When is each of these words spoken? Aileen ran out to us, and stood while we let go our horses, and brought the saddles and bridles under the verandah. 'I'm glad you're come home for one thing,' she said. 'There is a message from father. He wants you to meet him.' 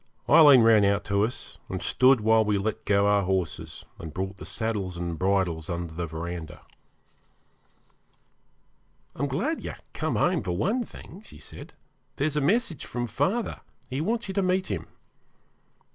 Aileen 0.27 0.63
ran 0.63 0.83
out 0.83 1.03
to 1.05 1.23
us, 1.23 1.59
and 1.69 1.79
stood 1.83 2.21
while 2.21 2.43
we 2.43 2.57
let 2.57 2.85
go 2.85 3.05
our 3.05 3.21
horses, 3.21 3.85
and 3.99 4.11
brought 4.11 4.37
the 4.37 4.47
saddles 4.47 4.97
and 4.97 5.19
bridles 5.19 5.69
under 5.69 5.93
the 5.93 6.07
verandah. 6.07 6.65
'I'm 9.15 9.27
glad 9.27 9.63
you're 9.63 9.75
come 9.93 10.15
home 10.15 10.41
for 10.41 10.57
one 10.57 10.83
thing,' 10.83 11.21
she 11.23 11.37
said. 11.37 11.73
'There 12.15 12.25
is 12.25 12.35
a 12.35 12.41
message 12.41 12.83
from 12.87 13.05
father. 13.05 13.61
He 13.91 14.01
wants 14.01 14.27
you 14.27 14.33
to 14.33 14.41
meet 14.41 14.71
him.' 14.71 14.87